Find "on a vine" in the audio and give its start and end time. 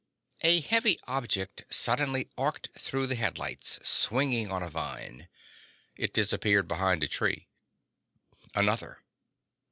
4.51-5.27